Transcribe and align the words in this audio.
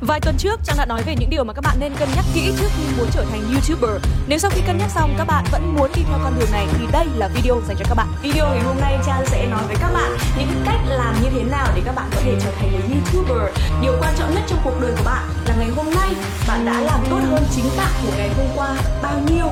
Vài 0.00 0.20
tuần 0.20 0.36
trước, 0.38 0.60
Trang 0.64 0.76
đã 0.78 0.86
nói 0.86 1.02
về 1.02 1.14
những 1.16 1.30
điều 1.30 1.44
mà 1.44 1.52
các 1.52 1.64
bạn 1.64 1.76
nên 1.80 1.92
cân 1.98 2.08
nhắc 2.16 2.24
kỹ 2.34 2.52
trước 2.58 2.68
khi 2.76 2.82
muốn 2.98 3.06
trở 3.12 3.24
thành 3.30 3.42
YouTuber. 3.52 4.02
Nếu 4.26 4.38
sau 4.38 4.50
khi 4.54 4.60
cân 4.66 4.78
nhắc 4.78 4.90
xong 4.90 5.14
các 5.18 5.24
bạn 5.24 5.44
vẫn 5.50 5.76
muốn 5.76 5.90
đi 5.94 6.02
theo 6.08 6.18
con 6.24 6.38
đường 6.38 6.50
này 6.52 6.66
thì 6.78 6.86
đây 6.92 7.06
là 7.16 7.28
video 7.28 7.60
dành 7.68 7.76
cho 7.76 7.84
các 7.88 7.94
bạn. 7.94 8.06
Video 8.22 8.48
ngày 8.48 8.60
hôm 8.60 8.80
nay 8.80 8.98
Trang 9.06 9.26
sẽ 9.26 9.46
nói 9.46 9.62
với 9.66 9.76
các 9.80 9.90
bạn 9.94 10.16
những 10.38 10.62
cách 10.66 10.80
làm 10.86 11.14
như 11.22 11.28
thế 11.30 11.42
nào 11.42 11.66
để 11.74 11.82
các 11.84 11.94
bạn 11.94 12.10
có 12.14 12.20
thể 12.24 12.34
trở 12.44 12.50
thành 12.58 12.72
một 12.72 12.80
YouTuber. 12.92 13.56
Điều 13.82 13.96
quan 14.00 14.14
trọng 14.18 14.34
nhất 14.34 14.42
trong 14.46 14.60
cuộc 14.64 14.80
đời 14.80 14.92
của 14.98 15.04
bạn 15.04 15.28
là 15.46 15.54
ngày 15.58 15.70
hôm 15.76 15.94
nay 15.94 16.14
bạn 16.48 16.66
đã 16.66 16.80
làm 16.80 17.00
tốt 17.10 17.20
hơn 17.30 17.44
chính 17.56 17.70
bạn 17.76 17.92
của 18.02 18.12
ngày 18.16 18.30
hôm 18.36 18.46
qua 18.56 18.76
bao 19.02 19.20
nhiêu. 19.30 19.46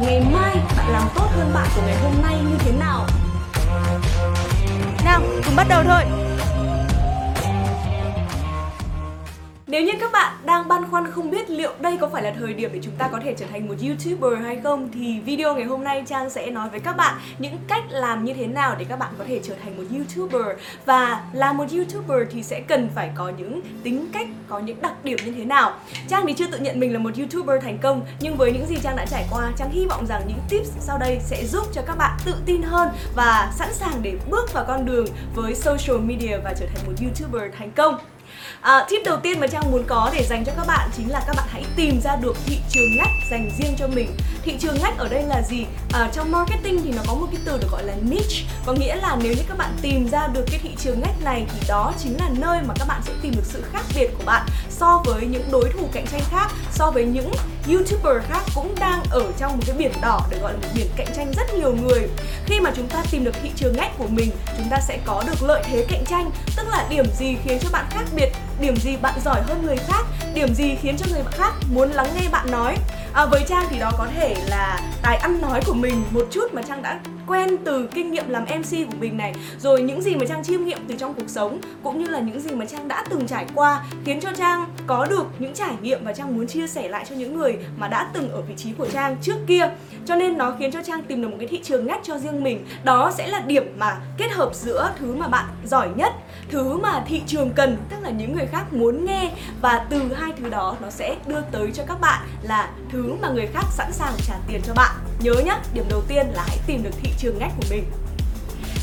Ngày 0.00 0.20
mai 0.32 0.56
bạn 0.76 0.92
làm 0.92 1.08
tốt 1.14 1.26
hơn 1.36 1.50
bạn 1.54 1.68
của 1.76 1.82
ngày 1.86 1.96
hôm 2.02 2.22
nay 2.22 2.38
như 2.50 2.56
thế 2.58 2.72
nào. 2.72 3.06
Nào, 5.04 5.20
cùng 5.46 5.56
bắt 5.56 5.66
đầu 5.68 5.82
thôi. 5.84 6.27
Nếu 9.70 9.82
như 9.82 9.92
các 10.00 10.12
bạn 10.12 10.36
đang 10.44 10.68
băn 10.68 10.90
khoăn 10.90 11.10
không 11.10 11.30
biết 11.30 11.50
liệu 11.50 11.72
đây 11.80 11.96
có 12.00 12.08
phải 12.08 12.22
là 12.22 12.32
thời 12.38 12.54
điểm 12.54 12.70
để 12.72 12.80
chúng 12.82 12.94
ta 12.98 13.08
có 13.08 13.20
thể 13.24 13.34
trở 13.38 13.46
thành 13.46 13.68
một 13.68 13.74
YouTuber 13.82 14.44
hay 14.44 14.60
không 14.62 14.88
thì 14.94 15.20
video 15.20 15.54
ngày 15.54 15.64
hôm 15.64 15.84
nay 15.84 16.04
Trang 16.06 16.30
sẽ 16.30 16.50
nói 16.50 16.68
với 16.68 16.80
các 16.80 16.96
bạn 16.96 17.16
những 17.38 17.58
cách 17.68 17.84
làm 17.90 18.24
như 18.24 18.34
thế 18.34 18.46
nào 18.46 18.76
để 18.78 18.84
các 18.88 18.98
bạn 18.98 19.12
có 19.18 19.24
thể 19.28 19.40
trở 19.42 19.54
thành 19.62 19.76
một 19.76 19.82
YouTuber 19.90 20.58
và 20.84 21.24
là 21.32 21.52
một 21.52 21.64
YouTuber 21.72 22.28
thì 22.30 22.42
sẽ 22.42 22.60
cần 22.60 22.88
phải 22.94 23.10
có 23.14 23.32
những 23.38 23.60
tính 23.82 24.08
cách, 24.12 24.28
có 24.48 24.58
những 24.58 24.82
đặc 24.82 25.04
điểm 25.04 25.18
như 25.24 25.32
thế 25.32 25.44
nào. 25.44 25.72
Trang 26.08 26.24
thì 26.26 26.32
chưa 26.32 26.46
tự 26.46 26.58
nhận 26.58 26.80
mình 26.80 26.92
là 26.92 26.98
một 26.98 27.10
YouTuber 27.18 27.62
thành 27.62 27.78
công 27.78 28.06
nhưng 28.20 28.36
với 28.36 28.52
những 28.52 28.66
gì 28.66 28.76
Trang 28.82 28.96
đã 28.96 29.06
trải 29.06 29.24
qua, 29.30 29.52
Trang 29.56 29.70
hy 29.70 29.86
vọng 29.86 30.06
rằng 30.06 30.22
những 30.28 30.40
tips 30.48 30.70
sau 30.80 30.98
đây 30.98 31.18
sẽ 31.20 31.44
giúp 31.44 31.66
cho 31.72 31.82
các 31.86 31.98
bạn 31.98 32.18
tự 32.24 32.34
tin 32.46 32.62
hơn 32.62 32.88
và 33.16 33.52
sẵn 33.58 33.74
sàng 33.74 34.02
để 34.02 34.18
bước 34.30 34.52
vào 34.52 34.64
con 34.68 34.86
đường 34.86 35.06
với 35.34 35.54
social 35.54 35.98
media 35.98 36.36
và 36.44 36.54
trở 36.60 36.66
thành 36.66 36.86
một 36.86 36.92
YouTuber 37.00 37.54
thành 37.58 37.70
công. 37.70 37.98
À, 38.60 38.86
tip 38.90 39.02
đầu 39.04 39.16
tiên 39.16 39.40
mà 39.40 39.46
Trang 39.46 39.70
muốn 39.70 39.84
có 39.86 40.10
để 40.14 40.26
dành 40.28 40.44
cho 40.44 40.52
các 40.56 40.66
bạn 40.66 40.90
chính 40.96 41.10
là 41.10 41.22
các 41.26 41.36
bạn 41.36 41.46
hãy 41.50 41.64
tìm 41.76 42.00
ra 42.00 42.16
được 42.16 42.36
thị 42.46 42.58
trường 42.70 42.96
ngách 42.96 43.10
dành 43.30 43.50
riêng 43.58 43.74
cho 43.78 43.88
mình. 43.88 44.16
Thị 44.42 44.56
trường 44.60 44.78
ngách 44.82 44.98
ở 44.98 45.08
đây 45.08 45.22
là 45.22 45.42
gì? 45.42 45.66
À, 45.92 46.10
trong 46.12 46.32
marketing 46.32 46.82
thì 46.84 46.92
nó 46.92 47.02
có 47.06 47.14
một 47.14 47.26
cái 47.32 47.40
từ 47.44 47.58
được 47.58 47.68
gọi 47.70 47.84
là 47.84 47.94
niche, 48.02 48.44
có 48.66 48.72
nghĩa 48.72 48.96
là 48.96 49.16
nếu 49.22 49.32
như 49.32 49.42
các 49.48 49.58
bạn 49.58 49.70
tìm 49.82 50.08
ra 50.08 50.26
được 50.26 50.44
cái 50.50 50.60
thị 50.62 50.70
trường 50.78 51.00
ngách 51.00 51.22
này 51.24 51.46
thì 51.48 51.60
đó 51.68 51.92
chính 51.98 52.16
là 52.16 52.28
nơi 52.38 52.58
mà 52.66 52.74
các 52.78 52.88
bạn 52.88 53.00
sẽ 53.04 53.12
tìm 53.22 53.32
được 53.36 53.44
sự 53.44 53.64
khác 53.72 53.82
biệt 53.94 54.08
của 54.18 54.24
bạn 54.24 54.46
so 54.80 55.02
với 55.04 55.26
những 55.26 55.48
đối 55.50 55.70
thủ 55.70 55.88
cạnh 55.92 56.06
tranh 56.06 56.22
khác, 56.30 56.48
so 56.72 56.90
với 56.90 57.04
những 57.04 57.30
YouTuber 57.68 58.24
khác 58.28 58.42
cũng 58.54 58.74
đang 58.80 59.02
ở 59.10 59.22
trong 59.38 59.52
một 59.52 59.62
cái 59.66 59.76
biển 59.76 59.92
đỏ 60.02 60.20
được 60.30 60.38
gọi 60.42 60.52
là 60.52 60.58
một 60.58 60.68
biển 60.74 60.86
cạnh 60.96 61.14
tranh 61.16 61.32
rất 61.36 61.54
nhiều 61.54 61.74
người. 61.82 62.08
Khi 62.46 62.60
mà 62.60 62.72
chúng 62.76 62.88
ta 62.88 63.02
tìm 63.10 63.24
được 63.24 63.34
thị 63.42 63.50
trường 63.56 63.76
ngách 63.76 63.98
của 63.98 64.08
mình, 64.08 64.30
chúng 64.56 64.68
ta 64.70 64.80
sẽ 64.80 64.98
có 65.04 65.22
được 65.26 65.42
lợi 65.42 65.62
thế 65.66 65.86
cạnh 65.88 66.04
tranh, 66.04 66.30
tức 66.56 66.68
là 66.68 66.86
điểm 66.90 67.06
gì 67.18 67.36
khiến 67.44 67.58
cho 67.60 67.68
bạn 67.72 67.86
khác 67.90 68.04
biệt 68.16 68.28
điểm 68.60 68.76
gì 68.76 68.96
bạn 68.96 69.14
giỏi 69.24 69.42
hơn 69.42 69.66
người 69.66 69.76
khác 69.76 70.06
điểm 70.34 70.54
gì 70.54 70.76
khiến 70.82 70.96
cho 70.96 71.06
người 71.12 71.24
khác 71.30 71.54
muốn 71.72 71.90
lắng 71.90 72.08
nghe 72.14 72.28
bạn 72.28 72.50
nói 72.50 72.76
à, 73.12 73.26
với 73.26 73.44
trang 73.48 73.66
thì 73.70 73.78
đó 73.78 73.92
có 73.98 74.06
thể 74.16 74.36
là 74.46 74.80
tài 75.02 75.16
ăn 75.16 75.40
nói 75.40 75.60
của 75.66 75.74
mình 75.74 76.04
một 76.10 76.26
chút 76.30 76.54
mà 76.54 76.62
trang 76.62 76.82
đã 76.82 77.00
quen 77.28 77.56
từ 77.64 77.88
kinh 77.94 78.10
nghiệm 78.10 78.28
làm 78.28 78.44
mc 78.44 78.70
của 78.70 78.96
mình 79.00 79.16
này, 79.16 79.34
rồi 79.60 79.82
những 79.82 80.02
gì 80.02 80.14
mà 80.14 80.26
trang 80.28 80.44
chiêm 80.44 80.64
nghiệm 80.64 80.78
từ 80.88 80.94
trong 80.98 81.14
cuộc 81.14 81.28
sống, 81.28 81.60
cũng 81.82 81.98
như 81.98 82.08
là 82.08 82.20
những 82.20 82.40
gì 82.40 82.50
mà 82.50 82.64
trang 82.64 82.88
đã 82.88 83.04
từng 83.10 83.26
trải 83.26 83.46
qua, 83.54 83.84
khiến 84.04 84.20
cho 84.20 84.30
trang 84.36 84.64
có 84.86 85.06
được 85.10 85.26
những 85.38 85.54
trải 85.54 85.74
nghiệm 85.82 86.04
và 86.04 86.12
trang 86.12 86.36
muốn 86.36 86.46
chia 86.46 86.66
sẻ 86.66 86.88
lại 86.88 87.04
cho 87.08 87.16
những 87.16 87.38
người 87.38 87.58
mà 87.76 87.88
đã 87.88 88.10
từng 88.12 88.30
ở 88.30 88.42
vị 88.42 88.54
trí 88.56 88.72
của 88.72 88.86
trang 88.88 89.16
trước 89.22 89.36
kia. 89.46 89.70
Cho 90.06 90.14
nên 90.14 90.38
nó 90.38 90.54
khiến 90.58 90.72
cho 90.72 90.82
trang 90.82 91.02
tìm 91.02 91.22
được 91.22 91.28
một 91.28 91.36
cái 91.38 91.48
thị 91.48 91.60
trường 91.64 91.86
ngách 91.86 92.00
cho 92.02 92.18
riêng 92.18 92.44
mình. 92.44 92.66
Đó 92.84 93.12
sẽ 93.18 93.26
là 93.26 93.40
điểm 93.40 93.74
mà 93.78 93.96
kết 94.16 94.30
hợp 94.30 94.54
giữa 94.54 94.90
thứ 94.98 95.14
mà 95.14 95.28
bạn 95.28 95.44
giỏi 95.64 95.88
nhất, 95.96 96.12
thứ 96.50 96.76
mà 96.76 97.04
thị 97.08 97.22
trường 97.26 97.50
cần, 97.50 97.76
tức 97.90 97.96
là 98.02 98.10
những 98.10 98.34
người 98.34 98.46
khác 98.46 98.72
muốn 98.72 99.04
nghe, 99.04 99.32
và 99.60 99.86
từ 99.90 100.14
hai 100.14 100.32
thứ 100.38 100.48
đó 100.48 100.76
nó 100.80 100.90
sẽ 100.90 101.16
đưa 101.26 101.40
tới 101.52 101.70
cho 101.74 101.82
các 101.86 102.00
bạn 102.00 102.26
là 102.42 102.70
thứ 102.92 103.14
mà 103.22 103.28
người 103.30 103.46
khác 103.46 103.64
sẵn 103.70 103.92
sàng 103.92 104.12
trả 104.26 104.34
tiền 104.48 104.60
cho 104.66 104.74
bạn 104.74 104.96
nhớ 105.20 105.32
nhá, 105.32 105.60
điểm 105.74 105.84
đầu 105.88 106.02
tiên 106.08 106.26
là 106.26 106.44
hãy 106.48 106.58
tìm 106.66 106.82
được 106.82 106.90
thị 107.02 107.12
trường 107.18 107.38
ngách 107.38 107.52
của 107.56 107.66
mình. 107.70 107.84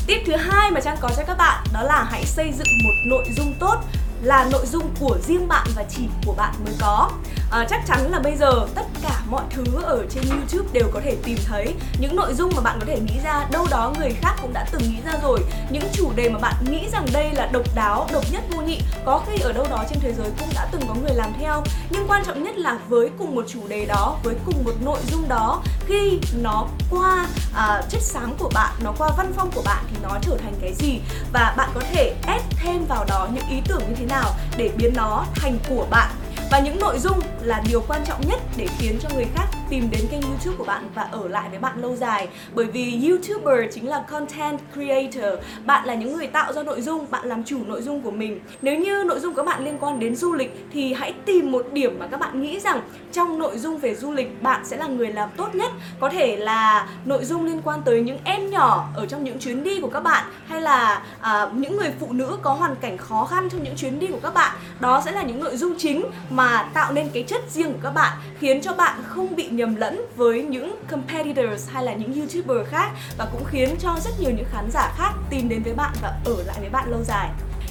Tip 0.06 0.22
thứ 0.26 0.36
hai 0.36 0.70
mà 0.70 0.80
Trang 0.80 0.96
có 1.00 1.10
cho 1.16 1.22
các 1.26 1.38
bạn 1.38 1.64
đó 1.72 1.82
là 1.82 2.06
hãy 2.10 2.24
xây 2.24 2.52
dựng 2.52 2.66
một 2.84 2.94
nội 3.06 3.24
dung 3.36 3.54
tốt 3.60 3.76
là 4.22 4.48
nội 4.52 4.66
dung 4.66 4.94
của 5.00 5.18
riêng 5.26 5.48
bạn 5.48 5.66
và 5.76 5.84
chỉ 5.90 6.02
của 6.26 6.32
bạn 6.32 6.54
mới 6.64 6.74
có. 6.80 7.10
À, 7.50 7.66
chắc 7.70 7.86
chắn 7.86 8.10
là 8.10 8.18
bây 8.18 8.36
giờ 8.36 8.66
tất 8.74 8.86
cả 9.02 9.20
mọi 9.30 9.44
thứ 9.50 9.64
ở 9.82 10.06
trên 10.10 10.24
YouTube 10.30 10.68
đều 10.72 10.90
có 10.92 11.00
thể 11.04 11.16
tìm 11.24 11.38
thấy. 11.46 11.74
Những 12.00 12.16
nội 12.16 12.34
dung 12.34 12.52
mà 12.56 12.62
bạn 12.62 12.78
có 12.80 12.86
thể 12.86 13.00
nghĩ 13.00 13.20
ra 13.24 13.46
đâu 13.50 13.66
đó 13.70 13.92
người 13.98 14.10
khác 14.10 14.34
cũng 14.42 14.52
đã 14.52 14.66
từng 14.72 14.82
nghĩ 14.82 14.96
ra 15.04 15.12
rồi. 15.22 15.40
Những 15.70 15.84
chủ 15.92 16.12
đề 16.16 16.28
mà 16.28 16.38
bạn 16.38 16.54
nghĩ 16.70 16.88
rằng 16.92 17.06
đây 17.12 17.30
là 17.32 17.48
độc 17.52 17.74
đáo 17.74 18.06
độc 18.12 18.24
nhất 18.32 18.42
vô 18.50 18.62
nhị 18.62 18.80
có 19.04 19.22
khi 19.26 19.42
ở 19.42 19.52
đâu 19.52 19.66
đó 19.70 19.84
trên 19.90 20.00
thế 20.00 20.12
giới 20.12 20.30
cũng 20.38 20.48
đã 20.54 20.68
từng 20.72 20.82
có 20.88 20.94
người 20.94 21.14
làm 21.14 21.32
theo. 21.40 21.62
Nhưng 21.90 22.08
quan 22.08 22.24
trọng 22.24 22.42
nhất 22.42 22.58
là 22.58 22.78
với 22.88 23.10
cùng 23.18 23.34
một 23.34 23.44
chủ 23.48 23.60
đề 23.68 23.84
đó 23.84 24.16
với 24.22 24.34
cùng 24.46 24.64
một 24.64 24.74
nội 24.80 24.98
dung 25.10 25.28
đó 25.28 25.62
khi 25.86 26.18
nó 26.42 26.66
qua 26.90 27.26
à, 27.54 27.82
chất 27.88 28.02
sáng 28.02 28.34
của 28.38 28.50
bạn 28.54 28.74
nó 28.80 28.92
qua 28.98 29.10
văn 29.16 29.32
phong 29.36 29.50
của 29.54 29.62
bạn 29.62 29.84
thì 29.90 29.96
nó 30.02 30.18
trở 30.22 30.36
thành 30.36 30.54
cái 30.60 30.74
gì? 30.74 31.00
Và 31.32 31.54
bạn 31.56 31.70
có 31.74 31.80
thể 31.92 32.14
ép 32.26 32.42
thêm 32.50 32.84
vào 32.88 33.04
đó 33.04 33.28
những 33.34 33.48
ý 33.50 33.56
tưởng 33.68 33.82
như 33.88 33.94
thế 33.94 34.05
nào 34.08 34.34
để 34.56 34.70
biến 34.76 34.92
nó 34.96 35.24
thành 35.34 35.58
của 35.68 35.86
bạn. 35.90 36.10
Và 36.50 36.58
những 36.58 36.80
nội 36.80 36.98
dung 36.98 37.20
là 37.40 37.62
điều 37.68 37.82
quan 37.88 38.04
trọng 38.06 38.20
nhất 38.28 38.40
để 38.56 38.68
khiến 38.78 38.98
cho 39.02 39.08
người 39.14 39.26
khác 39.34 39.46
tìm 39.70 39.88
đến 39.90 40.00
kênh 40.10 40.22
YouTube 40.22 40.56
của 40.56 40.64
bạn 40.64 40.88
và 40.94 41.02
ở 41.02 41.28
lại 41.28 41.48
với 41.50 41.58
bạn 41.58 41.82
lâu 41.82 41.96
dài. 41.96 42.28
Bởi 42.54 42.66
vì 42.66 43.08
YouTuber 43.08 43.74
chính 43.74 43.88
là 43.88 44.04
content 44.10 44.58
creator. 44.74 45.44
Bạn 45.64 45.86
là 45.86 45.94
những 45.94 46.16
người 46.16 46.26
tạo 46.26 46.52
ra 46.52 46.62
nội 46.62 46.80
dung 46.80 47.06
bạn 47.10 47.26
làm 47.26 47.44
chủ 47.44 47.58
nội 47.66 47.82
dung 47.82 48.00
của 48.00 48.10
mình. 48.10 48.40
Nếu 48.62 48.78
như 48.78 49.04
nội 49.06 49.20
dung 49.20 49.34
của 49.34 49.42
các 49.42 49.46
bạn 49.46 49.64
liên 49.64 49.78
quan 49.80 50.00
đến 50.00 50.16
du 50.16 50.32
lịch 50.32 50.66
thì 50.72 50.92
hãy 50.92 51.14
tìm 51.24 51.52
một 51.52 51.66
điểm 51.72 51.98
mà 51.98 52.06
các 52.06 52.20
bạn 52.20 52.42
nghĩ 52.42 52.60
rằng 52.60 52.80
trong 53.12 53.38
nội 53.38 53.58
dung 53.58 53.78
về 53.78 53.94
du 53.94 54.12
lịch 54.12 54.42
bạn 54.42 54.64
sẽ 54.64 54.76
là 54.76 54.86
người 54.86 55.12
làm 55.12 55.28
tốt 55.36 55.54
nhất. 55.54 55.72
Có 56.00 56.10
thể 56.10 56.36
là 56.36 56.88
nội 57.04 57.24
dung 57.24 57.44
liên 57.44 57.60
quan 57.64 57.82
tới 57.82 58.00
những 58.00 58.18
em 58.24 58.50
nhỏ 58.50 58.88
ở 58.94 59.06
trong 59.06 59.24
những 59.24 59.38
chuyến 59.38 59.64
đi 59.64 59.80
của 59.80 59.90
các 59.90 60.00
bạn 60.00 60.24
hay 60.46 60.60
là 60.60 61.02
à, 61.20 61.46
những 61.54 61.76
người 61.76 61.90
phụ 62.00 62.06
nữ 62.10 62.38
có 62.42 62.52
hoàn 62.52 62.76
cảnh 62.76 62.98
khó 62.98 63.24
khăn 63.24 63.48
trong 63.50 63.62
những 63.62 63.76
chuyến 63.76 63.98
đi 63.98 64.06
của 64.06 64.20
các 64.22 64.34
bạn. 64.34 64.56
Đó 64.80 65.02
sẽ 65.04 65.12
là 65.12 65.22
những 65.22 65.40
nội 65.44 65.56
dung 65.56 65.74
chính 65.78 66.04
mà 66.30 66.68
tạo 66.74 66.92
nên 66.92 67.08
cái 67.14 67.22
chất 67.22 67.42
riêng 67.50 67.72
của 67.72 67.78
các 67.82 67.90
bạn 67.90 68.12
khiến 68.38 68.60
cho 68.60 68.72
bạn 68.72 68.98
không 69.06 69.36
bị 69.36 69.48
nhầm 69.56 69.76
lẫn 69.76 70.06
với 70.16 70.42
những 70.42 70.76
competitors 70.90 71.68
hay 71.68 71.84
là 71.84 71.94
những 71.94 72.14
youtuber 72.14 72.68
khác 72.68 72.90
và 73.18 73.28
cũng 73.32 73.44
khiến 73.44 73.76
cho 73.78 73.96
rất 74.04 74.10
nhiều 74.20 74.30
những 74.30 74.46
khán 74.52 74.70
giả 74.70 74.92
khác 74.96 75.12
tìm 75.30 75.48
đến 75.48 75.62
với 75.62 75.74
bạn 75.74 75.92
và 76.02 76.20
ở 76.24 76.42
lại 76.46 76.56
với 76.60 76.70
bạn 76.70 76.90
lâu 76.90 77.02
dài. 77.04 77.30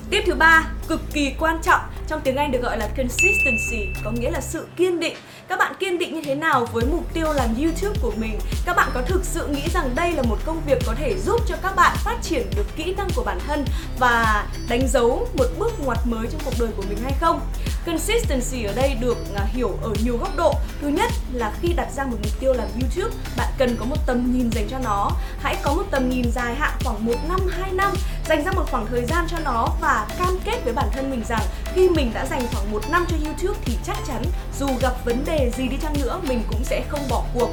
Tiếp 0.09 0.21
thứ 0.25 0.35
ba, 0.35 0.63
cực 0.87 1.01
kỳ 1.13 1.33
quan 1.39 1.59
trọng 1.63 1.81
trong 2.07 2.21
tiếng 2.21 2.35
Anh 2.35 2.51
được 2.51 2.61
gọi 2.61 2.77
là 2.77 2.87
consistency, 2.87 3.87
có 4.03 4.11
nghĩa 4.11 4.31
là 4.31 4.41
sự 4.41 4.67
kiên 4.75 4.99
định. 4.99 5.15
Các 5.47 5.59
bạn 5.59 5.73
kiên 5.79 5.97
định 5.97 6.15
như 6.15 6.21
thế 6.25 6.35
nào 6.35 6.67
với 6.73 6.85
mục 6.91 7.13
tiêu 7.13 7.33
làm 7.33 7.49
YouTube 7.61 7.99
của 8.01 8.11
mình? 8.17 8.39
Các 8.65 8.75
bạn 8.75 8.89
có 8.93 9.01
thực 9.01 9.25
sự 9.25 9.47
nghĩ 9.47 9.61
rằng 9.73 9.89
đây 9.95 10.11
là 10.11 10.21
một 10.21 10.37
công 10.45 10.61
việc 10.65 10.77
có 10.85 10.95
thể 10.97 11.15
giúp 11.25 11.41
cho 11.47 11.55
các 11.61 11.75
bạn 11.75 11.97
phát 12.03 12.17
triển 12.21 12.47
được 12.55 12.65
kỹ 12.75 12.93
năng 12.97 13.07
của 13.15 13.23
bản 13.23 13.39
thân 13.47 13.65
và 13.99 14.45
đánh 14.69 14.87
dấu 14.87 15.27
một 15.37 15.45
bước 15.59 15.73
ngoặt 15.85 15.97
mới 16.05 16.27
trong 16.31 16.41
cuộc 16.45 16.53
đời 16.59 16.69
của 16.77 16.83
mình 16.89 16.97
hay 17.03 17.13
không? 17.19 17.41
Consistency 17.85 18.63
ở 18.63 18.73
đây 18.73 18.95
được 19.01 19.17
à, 19.35 19.45
hiểu 19.45 19.77
ở 19.81 19.93
nhiều 20.03 20.17
góc 20.17 20.35
độ. 20.35 20.53
Thứ 20.81 20.87
nhất 20.87 21.11
là 21.33 21.53
khi 21.61 21.73
đặt 21.73 21.87
ra 21.95 22.03
một 22.03 22.17
mục 22.23 22.39
tiêu 22.39 22.53
làm 22.53 22.67
YouTube, 22.81 23.15
bạn 23.37 23.47
cần 23.57 23.75
có 23.79 23.85
một 23.85 23.97
tầm 24.05 24.33
nhìn 24.33 24.51
dành 24.51 24.67
cho 24.69 24.79
nó. 24.79 25.11
Hãy 25.39 25.57
có 25.63 25.73
một 25.73 25.83
tầm 25.91 26.09
nhìn 26.09 26.31
dài 26.31 26.55
hạn 26.55 26.71
khoảng 26.83 27.05
1 27.05 27.13
năm, 27.29 27.39
2 27.49 27.71
năm, 27.71 27.93
dành 28.25 28.43
ra 28.43 28.51
một 28.51 28.63
khoảng 28.71 28.87
thời 28.87 29.05
gian 29.05 29.25
cho 29.27 29.37
nó 29.43 29.67
và 29.81 30.07
cam 30.17 30.39
kết 30.45 30.63
với 30.63 30.73
bản 30.73 30.89
thân 30.93 31.11
mình 31.11 31.23
rằng 31.29 31.41
khi 31.73 31.89
mình 31.95 32.11
đã 32.13 32.25
dành 32.25 32.41
khoảng 32.53 32.71
một 32.71 32.81
năm 32.91 33.05
cho 33.09 33.17
YouTube 33.25 33.59
thì 33.65 33.77
chắc 33.85 33.97
chắn 34.07 34.23
dù 34.59 34.67
gặp 34.81 35.05
vấn 35.05 35.25
đề 35.25 35.51
gì 35.57 35.67
đi 35.67 35.77
chăng 35.81 35.93
nữa, 36.01 36.19
mình 36.27 36.43
cũng 36.47 36.63
sẽ 36.63 36.83
không 36.89 36.99
bỏ 37.09 37.23
cuộc. 37.33 37.49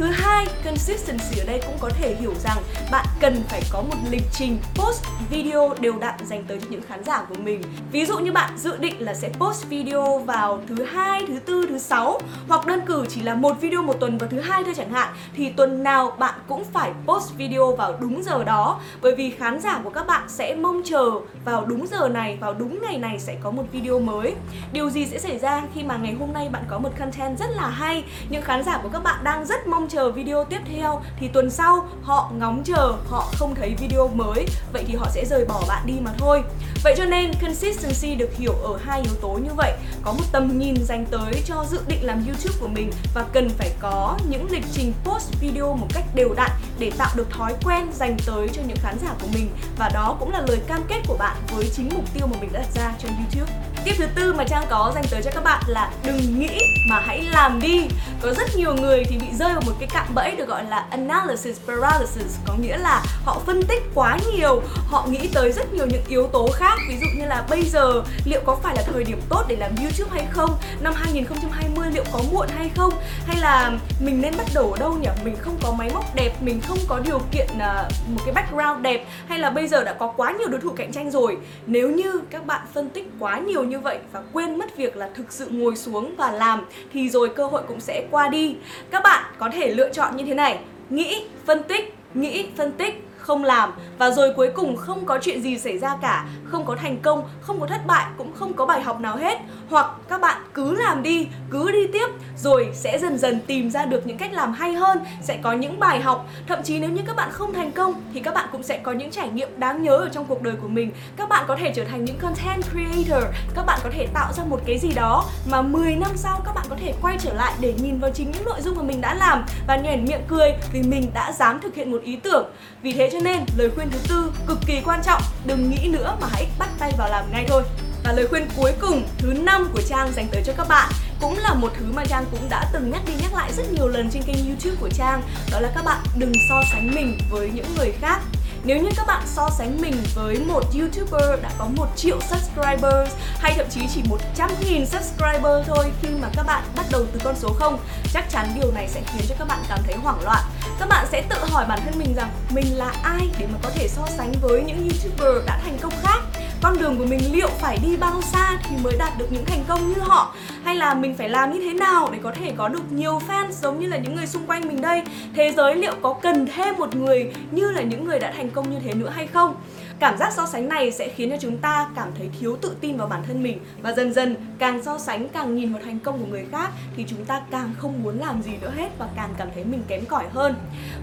Thứ 0.00 0.06
hai, 0.06 0.46
consistency 0.64 1.38
ở 1.38 1.44
đây 1.46 1.60
cũng 1.66 1.76
có 1.80 1.90
thể 1.98 2.14
hiểu 2.20 2.34
rằng 2.44 2.56
bạn 2.90 3.06
cần 3.20 3.42
phải 3.48 3.62
có 3.72 3.82
một 3.82 3.96
lịch 4.10 4.22
trình 4.32 4.58
post 4.74 5.04
video 5.30 5.74
đều 5.80 5.98
đặn 5.98 6.14
dành 6.24 6.44
tới 6.44 6.58
cho 6.60 6.66
những 6.70 6.82
khán 6.88 7.04
giả 7.04 7.24
của 7.28 7.34
mình. 7.34 7.62
Ví 7.92 8.06
dụ 8.06 8.18
như 8.18 8.32
bạn 8.32 8.58
dự 8.58 8.76
định 8.76 8.94
là 8.98 9.14
sẽ 9.14 9.28
post 9.28 9.66
video 9.66 10.18
vào 10.18 10.62
thứ 10.68 10.84
hai, 10.84 11.24
thứ 11.28 11.38
tư, 11.38 11.66
thứ 11.68 11.78
sáu 11.78 12.20
hoặc 12.48 12.66
đơn 12.66 12.80
cử 12.86 13.06
chỉ 13.08 13.22
là 13.22 13.34
một 13.34 13.60
video 13.60 13.82
một 13.82 14.00
tuần 14.00 14.18
vào 14.18 14.28
thứ 14.28 14.40
hai 14.40 14.64
thôi 14.64 14.74
chẳng 14.76 14.92
hạn 14.92 15.08
thì 15.36 15.50
tuần 15.50 15.82
nào 15.82 16.10
bạn 16.18 16.34
cũng 16.48 16.64
phải 16.64 16.90
post 17.06 17.34
video 17.36 17.76
vào 17.76 17.96
đúng 18.00 18.22
giờ 18.22 18.44
đó 18.44 18.80
bởi 19.02 19.14
vì 19.14 19.30
khán 19.30 19.60
giả 19.60 19.80
của 19.84 19.90
các 19.90 20.06
bạn 20.06 20.28
sẽ 20.28 20.54
mong 20.54 20.82
chờ 20.84 21.10
vào 21.44 21.64
đúng 21.64 21.86
giờ 21.86 22.08
này, 22.08 22.38
vào 22.40 22.54
đúng 22.54 22.82
ngày 22.82 22.98
này 22.98 23.18
sẽ 23.18 23.36
có 23.42 23.50
một 23.50 23.64
video 23.72 23.98
mới. 23.98 24.34
Điều 24.72 24.90
gì 24.90 25.06
sẽ 25.06 25.18
xảy 25.18 25.38
ra 25.38 25.62
khi 25.74 25.82
mà 25.82 25.96
ngày 25.96 26.16
hôm 26.20 26.32
nay 26.32 26.48
bạn 26.52 26.62
có 26.68 26.78
một 26.78 26.90
content 26.98 27.38
rất 27.38 27.50
là 27.50 27.68
hay, 27.68 28.04
những 28.30 28.42
khán 28.42 28.64
giả 28.64 28.80
của 28.82 28.88
các 28.88 29.02
bạn 29.02 29.24
đang 29.24 29.46
rất 29.46 29.66
mong 29.66 29.88
chờ 29.90 30.10
video 30.10 30.44
tiếp 30.44 30.60
theo 30.72 31.00
thì 31.20 31.28
tuần 31.28 31.50
sau 31.50 31.88
họ 32.02 32.30
ngóng 32.38 32.62
chờ, 32.64 32.94
họ 33.08 33.28
không 33.38 33.54
thấy 33.54 33.74
video 33.80 34.08
mới, 34.08 34.46
vậy 34.72 34.84
thì 34.86 34.94
họ 34.94 35.06
sẽ 35.10 35.24
rời 35.24 35.44
bỏ 35.44 35.62
bạn 35.68 35.86
đi 35.86 35.94
mà 36.00 36.12
thôi. 36.18 36.42
Vậy 36.84 36.94
cho 36.96 37.04
nên 37.04 37.30
consistency 37.42 38.14
được 38.14 38.30
hiểu 38.36 38.52
ở 38.52 38.78
hai 38.84 39.02
yếu 39.02 39.14
tố 39.22 39.28
như 39.28 39.50
vậy, 39.56 39.72
có 40.02 40.12
một 40.12 40.24
tầm 40.32 40.58
nhìn 40.58 40.74
dành 40.84 41.06
tới 41.10 41.42
cho 41.46 41.64
dự 41.70 41.80
định 41.88 42.06
làm 42.06 42.24
YouTube 42.26 42.56
của 42.60 42.68
mình 42.68 42.90
và 43.14 43.24
cần 43.32 43.48
phải 43.48 43.70
có 43.80 44.18
những 44.28 44.50
lịch 44.50 44.64
trình 44.72 44.92
post 45.04 45.40
video 45.40 45.76
một 45.76 45.86
cách 45.94 46.04
đều 46.14 46.34
đặn 46.34 46.50
để 46.80 46.92
tạo 46.98 47.10
được 47.14 47.30
thói 47.30 47.54
quen 47.64 47.86
dành 47.92 48.16
tới 48.26 48.48
cho 48.52 48.62
những 48.66 48.76
khán 48.82 48.96
giả 49.02 49.10
của 49.20 49.28
mình 49.34 49.50
và 49.78 49.90
đó 49.94 50.16
cũng 50.20 50.32
là 50.32 50.40
lời 50.48 50.58
cam 50.66 50.82
kết 50.88 51.00
của 51.06 51.16
bạn 51.16 51.36
với 51.56 51.70
chính 51.76 51.88
mục 51.94 52.04
tiêu 52.14 52.26
mà 52.26 52.36
mình 52.40 52.52
đã 52.52 52.60
đặt 52.60 52.68
ra 52.74 52.92
trên 52.98 53.12
YouTube. 53.12 53.52
Tiếp 53.84 53.94
thứ 53.98 54.06
tư 54.14 54.32
mà 54.32 54.44
Trang 54.44 54.64
có 54.70 54.92
dành 54.94 55.04
tới 55.10 55.22
cho 55.24 55.30
các 55.34 55.44
bạn 55.44 55.62
là 55.66 55.90
đừng 56.04 56.40
nghĩ 56.40 56.58
mà 56.90 57.00
hãy 57.06 57.22
làm 57.22 57.60
đi. 57.60 57.88
Có 58.22 58.34
rất 58.34 58.56
nhiều 58.56 58.74
người 58.74 59.04
thì 59.04 59.18
bị 59.18 59.26
rơi 59.38 59.52
vào 59.52 59.62
một 59.66 59.72
cái 59.78 59.88
cạm 59.92 60.06
bẫy 60.14 60.30
được 60.36 60.48
gọi 60.48 60.64
là 60.64 60.86
analysis 60.90 61.56
paralysis, 61.66 62.36
có 62.46 62.54
nghĩa 62.54 62.76
là 62.76 63.04
họ 63.24 63.40
phân 63.46 63.62
tích 63.62 63.82
quá 63.94 64.18
nhiều, 64.32 64.62
họ 64.86 65.06
nghĩ 65.06 65.28
tới 65.34 65.52
rất 65.52 65.72
nhiều 65.72 65.86
những 65.86 66.04
yếu 66.08 66.26
tố 66.26 66.48
khác, 66.54 66.78
ví 66.88 66.96
dụ 67.00 67.06
như 67.20 67.26
là 67.26 67.44
bây 67.50 67.62
giờ 67.64 68.02
liệu 68.24 68.40
có 68.46 68.56
phải 68.62 68.76
là 68.76 68.82
thời 68.92 69.04
điểm 69.04 69.20
tốt 69.28 69.44
để 69.48 69.56
làm 69.56 69.76
YouTube 69.76 70.10
hay 70.12 70.26
không? 70.30 70.56
Năm 70.80 70.94
2020 70.96 71.90
liệu 71.90 72.04
có 72.12 72.20
muộn 72.32 72.48
hay 72.56 72.70
không? 72.76 72.92
Hay 73.26 73.36
là 73.36 73.72
mình 74.00 74.20
nên 74.20 74.36
bắt 74.36 74.46
đầu 74.54 74.72
ở 74.72 74.78
đâu 74.78 74.92
nhỉ? 74.92 75.08
Mình 75.24 75.36
không 75.40 75.58
có 75.62 75.72
máy 75.72 75.90
móc 75.94 76.14
đẹp, 76.14 76.42
mình 76.42 76.60
không 76.60 76.69
không 76.70 76.78
có 76.88 77.00
điều 77.04 77.20
kiện 77.32 77.48
à, 77.58 77.88
một 78.08 78.20
cái 78.24 78.34
background 78.34 78.82
đẹp 78.82 79.06
hay 79.28 79.38
là 79.38 79.50
bây 79.50 79.68
giờ 79.68 79.84
đã 79.84 79.92
có 79.92 80.12
quá 80.16 80.34
nhiều 80.38 80.48
đối 80.48 80.60
thủ 80.60 80.70
cạnh 80.76 80.92
tranh 80.92 81.10
rồi. 81.10 81.36
Nếu 81.66 81.90
như 81.90 82.20
các 82.30 82.46
bạn 82.46 82.66
phân 82.74 82.90
tích 82.90 83.10
quá 83.18 83.38
nhiều 83.38 83.64
như 83.64 83.80
vậy 83.80 83.98
và 84.12 84.22
quên 84.32 84.58
mất 84.58 84.76
việc 84.76 84.96
là 84.96 85.10
thực 85.14 85.32
sự 85.32 85.48
ngồi 85.50 85.76
xuống 85.76 86.14
và 86.16 86.32
làm 86.32 86.66
thì 86.92 87.10
rồi 87.10 87.28
cơ 87.36 87.46
hội 87.46 87.62
cũng 87.68 87.80
sẽ 87.80 88.06
qua 88.10 88.28
đi. 88.28 88.56
Các 88.90 89.02
bạn 89.02 89.24
có 89.38 89.50
thể 89.52 89.74
lựa 89.74 89.88
chọn 89.92 90.16
như 90.16 90.24
thế 90.24 90.34
này, 90.34 90.58
nghĩ, 90.90 91.24
phân 91.46 91.62
tích, 91.62 91.94
nghĩ, 92.14 92.46
phân 92.56 92.72
tích 92.72 93.04
không 93.20 93.44
làm 93.44 93.72
và 93.98 94.10
rồi 94.10 94.32
cuối 94.36 94.50
cùng 94.54 94.76
không 94.76 95.06
có 95.06 95.18
chuyện 95.22 95.42
gì 95.42 95.58
xảy 95.58 95.78
ra 95.78 95.96
cả, 96.02 96.26
không 96.44 96.64
có 96.64 96.76
thành 96.76 96.98
công, 97.02 97.28
không 97.40 97.60
có 97.60 97.66
thất 97.66 97.86
bại, 97.86 98.06
cũng 98.16 98.32
không 98.32 98.52
có 98.52 98.66
bài 98.66 98.82
học 98.82 99.00
nào 99.00 99.16
hết. 99.16 99.38
Hoặc 99.70 99.86
các 100.08 100.20
bạn 100.20 100.42
cứ 100.54 100.74
làm 100.74 101.02
đi, 101.02 101.26
cứ 101.50 101.72
đi 101.72 101.86
tiếp, 101.92 102.06
rồi 102.36 102.70
sẽ 102.74 102.98
dần 102.98 103.18
dần 103.18 103.40
tìm 103.46 103.70
ra 103.70 103.84
được 103.84 104.06
những 104.06 104.18
cách 104.18 104.32
làm 104.32 104.52
hay 104.52 104.72
hơn, 104.72 104.98
sẽ 105.22 105.38
có 105.42 105.52
những 105.52 105.80
bài 105.80 106.00
học. 106.00 106.26
Thậm 106.46 106.62
chí 106.62 106.78
nếu 106.78 106.90
như 106.90 107.02
các 107.06 107.16
bạn 107.16 107.28
không 107.32 107.52
thành 107.52 107.72
công, 107.72 108.02
thì 108.14 108.20
các 108.20 108.34
bạn 108.34 108.48
cũng 108.52 108.62
sẽ 108.62 108.78
có 108.78 108.92
những 108.92 109.10
trải 109.10 109.28
nghiệm 109.28 109.48
đáng 109.56 109.82
nhớ 109.82 109.96
ở 109.96 110.08
trong 110.12 110.24
cuộc 110.24 110.42
đời 110.42 110.54
của 110.62 110.68
mình. 110.68 110.90
Các 111.16 111.28
bạn 111.28 111.44
có 111.48 111.56
thể 111.56 111.72
trở 111.74 111.84
thành 111.84 112.04
những 112.04 112.18
content 112.18 112.62
creator, 112.62 113.24
các 113.54 113.66
bạn 113.66 113.78
có 113.84 113.90
thể 113.92 114.06
tạo 114.14 114.32
ra 114.32 114.44
một 114.44 114.60
cái 114.66 114.78
gì 114.78 114.92
đó 114.94 115.24
mà 115.50 115.62
10 115.62 115.96
năm 115.96 116.10
sau 116.16 116.40
các 116.44 116.54
bạn 116.54 116.66
có 116.70 116.76
thể 116.80 116.94
quay 117.02 117.18
trở 117.18 117.32
lại 117.32 117.52
để 117.60 117.74
nhìn 117.82 117.98
vào 117.98 118.10
chính 118.14 118.30
những 118.30 118.44
nội 118.44 118.60
dung 118.60 118.76
mà 118.76 118.82
mình 118.82 119.00
đã 119.00 119.14
làm. 119.14 119.44
Và 119.66 119.76
nhảy 119.76 119.96
miệng 119.96 120.22
cười 120.28 120.52
vì 120.72 120.82
mình 120.82 121.10
đã 121.14 121.32
dám 121.32 121.60
thực 121.60 121.74
hiện 121.74 121.90
một 121.92 122.02
ý 122.02 122.16
tưởng. 122.16 122.50
Vì 122.82 122.92
thế 122.92 123.09
cho 123.12 123.18
nên 123.20 123.44
lời 123.56 123.70
khuyên 123.74 123.90
thứ 123.90 123.98
tư 124.08 124.32
cực 124.46 124.58
kỳ 124.66 124.80
quan 124.84 125.00
trọng, 125.04 125.22
đừng 125.44 125.70
nghĩ 125.70 125.88
nữa 125.88 126.16
mà 126.20 126.26
hãy 126.32 126.46
bắt 126.58 126.68
tay 126.78 126.92
vào 126.98 127.08
làm 127.10 127.32
ngay 127.32 127.44
thôi. 127.48 127.62
Và 128.04 128.12
lời 128.12 128.26
khuyên 128.26 128.48
cuối 128.56 128.72
cùng, 128.80 129.02
thứ 129.18 129.32
năm 129.32 129.70
của 129.72 129.82
Trang 129.88 130.12
dành 130.12 130.28
tới 130.32 130.42
cho 130.46 130.52
các 130.56 130.68
bạn 130.68 130.92
cũng 131.20 131.38
là 131.38 131.54
một 131.54 131.72
thứ 131.78 131.86
mà 131.94 132.04
Trang 132.04 132.24
cũng 132.30 132.48
đã 132.48 132.70
từng 132.72 132.90
nhắc 132.90 133.02
đi 133.06 133.12
nhắc 133.22 133.34
lại 133.34 133.52
rất 133.56 133.72
nhiều 133.72 133.88
lần 133.88 134.10
trên 134.10 134.22
kênh 134.22 134.46
YouTube 134.46 134.76
của 134.80 134.88
Trang, 134.88 135.22
đó 135.52 135.60
là 135.60 135.70
các 135.74 135.84
bạn 135.84 135.98
đừng 136.16 136.32
so 136.48 136.62
sánh 136.72 136.94
mình 136.94 137.18
với 137.30 137.50
những 137.54 137.74
người 137.76 137.92
khác 138.00 138.20
nếu 138.64 138.78
như 138.78 138.88
các 138.96 139.06
bạn 139.06 139.22
so 139.26 139.48
sánh 139.58 139.80
mình 139.80 139.94
với 140.14 140.38
một 140.38 140.64
YouTuber 140.74 141.42
đã 141.42 141.50
có 141.58 141.68
một 141.76 141.86
triệu 141.96 142.20
subscribers, 142.20 143.10
hay 143.38 143.54
thậm 143.56 143.66
chí 143.70 143.80
chỉ 143.94 144.02
100 144.08 144.50
nghìn 144.60 144.86
subscriber 144.86 145.66
thôi 145.66 145.92
khi 146.02 146.08
mà 146.22 146.28
các 146.36 146.42
bạn 146.46 146.62
bắt 146.76 146.86
đầu 146.90 147.04
từ 147.12 147.20
con 147.24 147.34
số 147.36 147.48
0 147.52 147.78
chắc 148.12 148.30
chắn 148.30 148.48
điều 148.60 148.72
này 148.72 148.88
sẽ 148.88 149.00
khiến 149.06 149.24
cho 149.28 149.34
các 149.38 149.48
bạn 149.48 149.58
cảm 149.68 149.78
thấy 149.84 149.94
hoảng 149.94 150.24
loạn. 150.24 150.42
Các 150.78 150.88
bạn 150.88 151.06
sẽ 151.12 151.22
tự 151.28 151.36
hỏi 151.50 151.64
bản 151.68 151.78
thân 151.84 151.98
mình 151.98 152.14
rằng 152.14 152.30
mình 152.50 152.78
là 152.78 152.92
ai 153.02 153.28
để 153.38 153.46
mà 153.52 153.58
có 153.62 153.70
thể 153.74 153.88
so 153.88 154.06
sánh 154.16 154.32
với 154.42 154.62
những 154.62 154.88
YouTuber 154.88 155.46
đã 155.46 155.60
thành 155.64 155.78
công 155.80 155.92
khác? 156.02 156.20
Con 156.62 156.78
đường 156.78 156.98
của 156.98 157.04
mình 157.04 157.20
liệu 157.32 157.48
phải 157.48 157.78
đi 157.82 157.96
bao 157.96 158.22
xa 158.22 158.58
thì 158.62 158.76
mới 158.82 158.92
đạt 158.98 159.18
được 159.18 159.32
những 159.32 159.44
thành 159.44 159.64
công 159.68 159.88
như 159.88 160.00
họ? 160.00 160.34
Hay 160.64 160.76
là 160.76 160.94
mình 160.94 161.14
phải 161.14 161.28
làm 161.28 161.52
như 161.52 161.60
thế 161.60 161.72
nào 161.72 162.08
để 162.12 162.18
có 162.22 162.32
thể 162.32 162.52
có 162.56 162.68
được 162.68 162.92
nhiều 162.92 163.20
fan 163.28 163.50
giống 163.50 163.80
như 163.80 163.86
là 163.86 163.96
những 163.96 164.16
người 164.16 164.26
xung 164.26 164.46
quanh 164.46 164.68
mình 164.68 164.80
đây? 164.80 165.02
Thế 165.34 165.52
giới 165.56 165.74
liệu 165.76 165.94
có 166.02 166.14
cần 166.22 166.46
thêm 166.46 166.76
một 166.76 166.94
người 166.94 167.32
như 167.50 167.70
là 167.70 167.82
những 167.82 168.04
người 168.04 168.18
đã 168.18 168.32
thành 168.36 168.50
công 168.50 168.70
như 168.70 168.78
thế 168.84 168.94
nữa 168.94 169.10
hay 169.10 169.26
không? 169.26 169.54
Cảm 169.98 170.18
giác 170.18 170.32
so 170.36 170.46
sánh 170.46 170.68
này 170.68 170.92
sẽ 170.92 171.08
khiến 171.08 171.30
cho 171.30 171.36
chúng 171.40 171.58
ta 171.58 171.88
cảm 171.96 172.08
thấy 172.18 172.28
thiếu 172.40 172.56
tự 172.56 172.76
tin 172.80 172.96
vào 172.96 173.06
bản 173.06 173.22
thân 173.26 173.42
mình. 173.42 173.58
Và 173.82 173.92
dần 173.92 174.12
dần, 174.12 174.36
càng 174.58 174.82
so 174.82 174.98
sánh, 174.98 175.28
càng 175.28 175.54
nhìn 175.54 175.72
vào 175.72 175.82
thành 175.84 175.98
công 175.98 176.18
của 176.18 176.26
người 176.26 176.44
khác 176.52 176.70
thì 176.96 177.04
chúng 177.08 177.24
ta 177.24 177.40
càng 177.50 177.74
không 177.78 178.02
muốn 178.02 178.18
làm 178.20 178.42
gì 178.42 178.52
nữa 178.60 178.72
hết 178.76 178.88
và 178.98 179.08
càng 179.16 179.30
cảm 179.38 179.48
thấy 179.54 179.64
mình 179.64 179.82
kém 179.88 180.04
cỏi 180.04 180.24
hơn. 180.32 180.54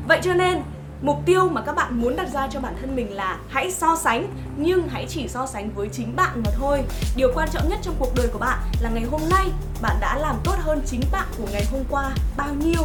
Vậy 0.07 0.19
cho 0.23 0.33
nên 0.33 0.57
Mục 1.01 1.17
tiêu 1.25 1.49
mà 1.49 1.61
các 1.61 1.75
bạn 1.75 2.01
muốn 2.01 2.15
đặt 2.15 2.27
ra 2.33 2.47
cho 2.51 2.59
bản 2.59 2.75
thân 2.81 2.95
mình 2.95 3.15
là 3.15 3.37
hãy 3.49 3.71
so 3.71 3.95
sánh 3.95 4.27
nhưng 4.57 4.87
hãy 4.87 5.05
chỉ 5.09 5.27
so 5.27 5.47
sánh 5.47 5.69
với 5.75 5.89
chính 5.93 6.15
bạn 6.15 6.43
mà 6.45 6.51
thôi. 6.55 6.83
Điều 7.15 7.31
quan 7.35 7.49
trọng 7.53 7.69
nhất 7.69 7.79
trong 7.81 7.95
cuộc 7.99 8.15
đời 8.15 8.27
của 8.27 8.39
bạn 8.39 8.59
là 8.81 8.89
ngày 8.89 9.03
hôm 9.11 9.21
nay 9.29 9.47
bạn 9.81 9.97
đã 9.99 10.17
làm 10.17 10.35
tốt 10.43 10.55
hơn 10.59 10.81
chính 10.85 11.01
bạn 11.11 11.27
của 11.37 11.47
ngày 11.51 11.65
hôm 11.71 11.81
qua 11.89 12.11
bao 12.37 12.53
nhiêu. 12.53 12.81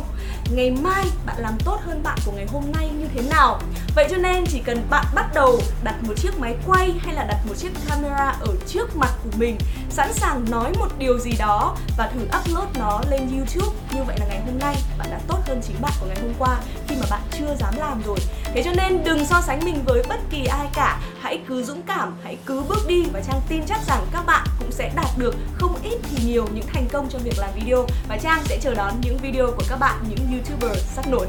Ngày 0.54 0.70
mai 0.70 1.04
bạn 1.26 1.36
làm 1.38 1.54
tốt 1.64 1.80
hơn 1.84 2.02
bạn 2.02 2.18
của 2.26 2.32
ngày 2.32 2.46
hôm 2.52 2.62
nay 2.72 2.90
như 2.98 3.06
thế 3.14 3.22
nào. 3.30 3.60
Vậy 3.94 4.06
cho 4.10 4.16
nên 4.16 4.44
chỉ 4.46 4.58
cần 4.58 4.86
bạn 4.90 5.06
bắt 5.14 5.26
đầu 5.34 5.60
đặt 5.82 5.94
một 6.02 6.14
chiếc 6.16 6.38
máy 6.38 6.56
quay 6.66 6.94
hay 7.04 7.14
là 7.14 7.24
đặt 7.24 7.38
một 7.48 7.54
chiếc 7.58 7.70
camera 7.88 8.36
ở 8.40 8.54
trước 8.66 8.96
mặt 8.96 9.10
của 9.24 9.30
mình, 9.38 9.56
sẵn 9.90 10.12
sàng 10.12 10.44
nói 10.50 10.72
một 10.78 10.88
điều 10.98 11.18
gì 11.18 11.32
đó 11.38 11.76
và 11.98 12.10
thử 12.14 12.20
upload 12.22 12.68
nó 12.78 13.00
lên 13.10 13.28
YouTube. 13.36 13.76
Như 13.94 14.02
vậy 14.06 14.16
là 14.20 14.26
ngày 14.28 14.40
hôm 14.46 14.58
nay 14.58 14.76
bạn 14.98 15.10
đã 15.10 15.18
tốt 15.28 15.38
hơn 15.46 15.60
chính 15.66 15.76
bạn 15.82 15.92
của 16.00 16.06
ngày 16.06 16.16
hôm 16.22 16.32
qua 16.38 16.56
khi 16.88 16.96
mà 16.96 17.06
bạn 17.10 17.20
chưa 17.38 17.56
dám 17.60 17.74
làm 17.78 18.02
rồi. 18.06 18.18
Thế 18.44 18.62
cho 18.62 18.72
nên 18.72 19.04
đừng 19.04 19.26
so 19.26 19.42
sánh 19.46 19.60
mình 19.64 19.84
với 19.84 20.02
bất 20.08 20.20
kỳ 20.30 20.44
ai 20.44 20.66
cả. 20.74 21.00
Hãy 21.20 21.40
cứ 21.48 21.64
dũng 21.64 21.82
cảm, 21.82 22.16
hãy 22.24 22.36
cứ 22.46 22.62
bước 22.68 22.86
đi 22.86 23.02
và 23.12 23.20
trang 23.20 23.40
tin 23.48 23.62
chắc 23.66 23.78
rằng 23.86 24.06
các 24.12 24.26
bạn 24.26 24.46
cũng 24.58 24.72
sẽ 24.72 24.90
đạt 24.96 25.18
được 25.18 25.34
không 25.54 25.74
ít 25.82 25.98
thì 26.02 26.24
nhiều 26.26 26.46
những 26.54 26.66
thành 26.72 26.88
công 26.92 27.08
trong 27.10 27.22
việc 27.22 27.38
làm 27.38 27.50
video. 27.54 27.86
Và 28.08 28.16
trang 28.22 28.42
sẽ 28.44 28.58
chờ 28.62 28.74
đón 28.74 29.00
những 29.00 29.18
video 29.18 29.46
của 29.46 29.64
các 29.68 29.76
bạn, 29.76 30.04
những 30.08 30.32
youtuber 30.32 30.78
sắc 30.94 31.08
nổi. 31.08 31.26